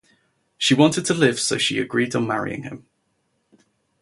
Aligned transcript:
She 0.57 0.73
wanted 0.73 1.05
to 1.05 1.13
live 1.13 1.39
so 1.39 1.59
she 1.59 1.77
agreed 1.77 2.15
on 2.15 2.25
marrying 2.25 2.63
him. 2.63 2.87